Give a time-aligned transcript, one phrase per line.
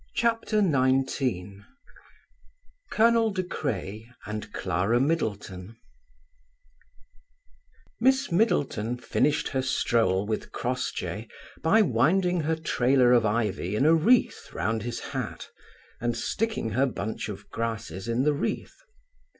[0.15, 1.61] CHAPTER XIX
[2.91, 5.75] COLONEL DE CRAYE AND CLARA MIDDLETON
[7.99, 11.27] MISS MIDDLETON finished her stroll with Crossjay
[11.61, 15.49] by winding her trailer of ivy in a wreath round his hat
[15.99, 18.73] and sticking her bunch of grasses in the wreath.